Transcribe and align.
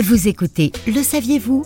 Vous 0.00 0.28
écoutez 0.28 0.70
Le 0.86 1.02
saviez-vous? 1.02 1.64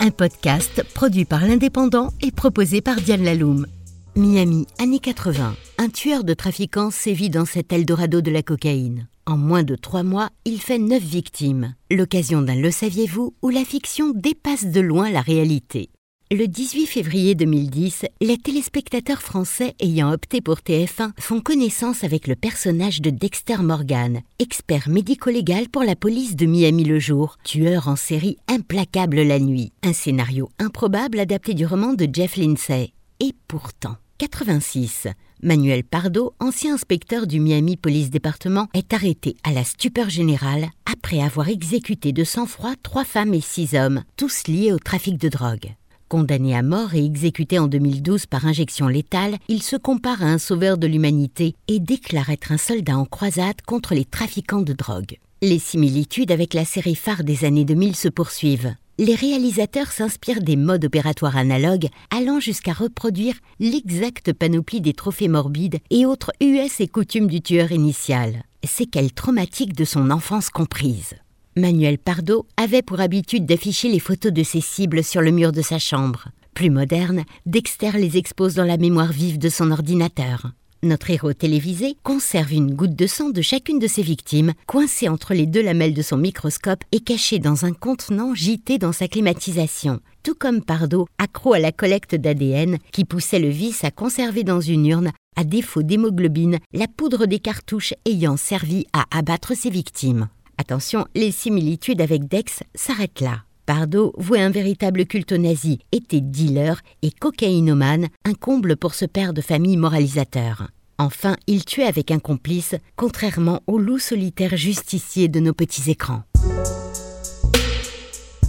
Un 0.00 0.10
podcast 0.10 0.82
produit 0.94 1.24
par 1.24 1.46
l'Indépendant 1.46 2.12
et 2.20 2.32
proposé 2.32 2.80
par 2.80 2.96
Diane 2.96 3.22
Laloum. 3.22 3.68
Miami, 4.16 4.66
années 4.80 4.98
80. 4.98 5.54
Un 5.78 5.88
tueur 5.88 6.24
de 6.24 6.34
trafiquants 6.34 6.90
sévit 6.90 7.30
dans 7.30 7.44
cet 7.44 7.72
Eldorado 7.72 8.20
de 8.20 8.32
la 8.32 8.42
cocaïne. 8.42 9.06
En 9.26 9.36
moins 9.36 9.62
de 9.62 9.76
trois 9.76 10.02
mois, 10.02 10.30
il 10.44 10.60
fait 10.60 10.78
neuf 10.78 11.04
victimes. 11.04 11.76
L'occasion 11.88 12.42
d'un 12.42 12.56
Le 12.56 12.72
saviez-vous 12.72 13.34
où 13.42 13.48
la 13.50 13.64
fiction 13.64 14.10
dépasse 14.12 14.66
de 14.66 14.80
loin 14.80 15.08
la 15.08 15.20
réalité. 15.20 15.90
Le 16.32 16.48
18 16.48 16.86
février 16.86 17.36
2010, 17.36 18.04
les 18.20 18.36
téléspectateurs 18.36 19.22
français 19.22 19.76
ayant 19.78 20.10
opté 20.10 20.40
pour 20.40 20.56
TF1 20.56 21.12
font 21.20 21.40
connaissance 21.40 22.02
avec 22.02 22.26
le 22.26 22.34
personnage 22.34 23.00
de 23.00 23.10
Dexter 23.10 23.58
Morgan, 23.58 24.22
expert 24.40 24.88
médico-légal 24.88 25.68
pour 25.68 25.84
la 25.84 25.94
police 25.94 26.34
de 26.34 26.46
Miami 26.46 26.82
le 26.82 26.98
jour, 26.98 27.36
tueur 27.44 27.86
en 27.86 27.94
série 27.94 28.38
implacable 28.48 29.22
la 29.22 29.38
nuit. 29.38 29.72
Un 29.84 29.92
scénario 29.92 30.48
improbable 30.58 31.20
adapté 31.20 31.54
du 31.54 31.64
roman 31.64 31.92
de 31.92 32.08
Jeff 32.12 32.36
Lindsay. 32.36 32.90
Et 33.20 33.32
pourtant, 33.46 33.94
86. 34.18 35.06
Manuel 35.44 35.84
Pardo, 35.84 36.34
ancien 36.40 36.74
inspecteur 36.74 37.28
du 37.28 37.38
Miami 37.38 37.76
Police 37.76 38.10
Département, 38.10 38.66
est 38.74 38.92
arrêté 38.92 39.36
à 39.44 39.52
la 39.52 39.62
stupeur 39.62 40.10
générale 40.10 40.70
après 40.90 41.20
avoir 41.20 41.48
exécuté 41.48 42.10
de 42.10 42.24
sang-froid 42.24 42.74
trois 42.82 43.04
femmes 43.04 43.32
et 43.32 43.40
six 43.40 43.76
hommes, 43.76 44.02
tous 44.16 44.48
liés 44.48 44.72
au 44.72 44.80
trafic 44.80 45.18
de 45.18 45.28
drogue. 45.28 45.76
Condamné 46.08 46.54
à 46.54 46.62
mort 46.62 46.94
et 46.94 47.04
exécuté 47.04 47.58
en 47.58 47.66
2012 47.66 48.26
par 48.26 48.46
injection 48.46 48.86
létale, 48.86 49.38
il 49.48 49.60
se 49.60 49.74
compare 49.74 50.22
à 50.22 50.26
un 50.26 50.38
sauveur 50.38 50.78
de 50.78 50.86
l'humanité 50.86 51.56
et 51.66 51.80
déclare 51.80 52.30
être 52.30 52.52
un 52.52 52.58
soldat 52.58 52.96
en 52.96 53.04
croisade 53.04 53.60
contre 53.66 53.92
les 53.92 54.04
trafiquants 54.04 54.62
de 54.62 54.72
drogue. 54.72 55.18
Les 55.42 55.58
similitudes 55.58 56.30
avec 56.30 56.54
la 56.54 56.64
série 56.64 56.94
phare 56.94 57.24
des 57.24 57.44
années 57.44 57.64
2000 57.64 57.96
se 57.96 58.08
poursuivent. 58.08 58.72
Les 58.98 59.16
réalisateurs 59.16 59.90
s'inspirent 59.90 60.42
des 60.42 60.54
modes 60.54 60.84
opératoires 60.84 61.36
analogues 61.36 61.88
allant 62.10 62.38
jusqu'à 62.38 62.72
reproduire 62.72 63.34
l'exacte 63.58 64.32
panoplie 64.32 64.80
des 64.80 64.94
trophées 64.94 65.28
morbides 65.28 65.80
et 65.90 66.06
autres 66.06 66.30
US 66.40 66.80
et 66.80 66.86
coutumes 66.86 67.26
du 67.26 67.42
tueur 67.42 67.72
initial, 67.72 68.44
séquelles 68.64 69.12
traumatiques 69.12 69.74
de 69.74 69.84
son 69.84 70.12
enfance 70.12 70.50
comprise. 70.50 71.14
Manuel 71.58 71.96
Pardo 71.96 72.46
avait 72.58 72.82
pour 72.82 73.00
habitude 73.00 73.46
d'afficher 73.46 73.88
les 73.88 73.98
photos 73.98 74.30
de 74.30 74.42
ses 74.42 74.60
cibles 74.60 75.02
sur 75.02 75.22
le 75.22 75.30
mur 75.30 75.52
de 75.52 75.62
sa 75.62 75.78
chambre. 75.78 76.28
Plus 76.52 76.68
moderne, 76.68 77.24
Dexter 77.46 77.92
les 77.94 78.18
expose 78.18 78.54
dans 78.54 78.64
la 78.64 78.76
mémoire 78.76 79.10
vive 79.10 79.38
de 79.38 79.48
son 79.48 79.70
ordinateur. 79.70 80.50
Notre 80.82 81.10
héros 81.10 81.32
télévisé 81.32 81.96
conserve 82.02 82.52
une 82.52 82.74
goutte 82.74 82.94
de 82.94 83.06
sang 83.06 83.30
de 83.30 83.40
chacune 83.40 83.78
de 83.78 83.86
ses 83.86 84.02
victimes, 84.02 84.52
coincée 84.66 85.08
entre 85.08 85.32
les 85.32 85.46
deux 85.46 85.62
lamelles 85.62 85.94
de 85.94 86.02
son 86.02 86.18
microscope 86.18 86.84
et 86.92 87.00
cachée 87.00 87.38
dans 87.38 87.64
un 87.64 87.72
contenant 87.72 88.34
gité 88.34 88.76
dans 88.76 88.92
sa 88.92 89.08
climatisation, 89.08 90.00
tout 90.24 90.34
comme 90.34 90.62
Pardo, 90.62 91.06
accro 91.16 91.54
à 91.54 91.58
la 91.58 91.72
collecte 91.72 92.14
d'ADN, 92.14 92.76
qui 92.92 93.06
poussait 93.06 93.38
le 93.38 93.48
vice 93.48 93.82
à 93.82 93.90
conserver 93.90 94.44
dans 94.44 94.60
une 94.60 94.84
urne, 94.84 95.12
à 95.36 95.44
défaut 95.44 95.82
d'hémoglobine, 95.82 96.58
la 96.74 96.86
poudre 96.86 97.24
des 97.24 97.38
cartouches 97.38 97.94
ayant 98.04 98.36
servi 98.36 98.84
à 98.92 99.06
abattre 99.10 99.56
ses 99.56 99.70
victimes. 99.70 100.28
Attention, 100.58 101.06
les 101.14 101.32
similitudes 101.32 102.00
avec 102.00 102.28
Dex 102.28 102.62
s'arrêtent 102.74 103.20
là. 103.20 103.42
Pardo 103.66 104.14
vouait 104.16 104.40
un 104.40 104.50
véritable 104.50 105.04
culte 105.04 105.32
nazi, 105.32 105.80
était 105.92 106.20
dealer 106.20 106.80
et 107.02 107.10
cocaïnomane, 107.10 108.06
un 108.24 108.34
comble 108.34 108.76
pour 108.76 108.94
ce 108.94 109.04
père 109.04 109.34
de 109.34 109.42
famille 109.42 109.76
moralisateur. 109.76 110.68
Enfin, 110.98 111.36
il 111.46 111.64
tuait 111.64 111.84
avec 111.84 112.10
un 112.10 112.20
complice, 112.20 112.74
contrairement 112.96 113.60
au 113.66 113.78
loup 113.78 113.98
solitaire 113.98 114.56
justicier 114.56 115.28
de 115.28 115.40
nos 115.40 115.52
petits 115.52 115.90
écrans. 115.90 116.22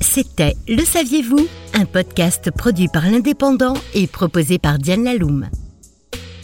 C'était 0.00 0.56
Le 0.66 0.84
Saviez-vous? 0.84 1.46
Un 1.74 1.84
podcast 1.84 2.50
produit 2.50 2.88
par 2.88 3.08
l'Indépendant 3.08 3.74
et 3.94 4.06
proposé 4.08 4.58
par 4.58 4.78
Diane 4.78 5.04
Laloum. 5.04 5.48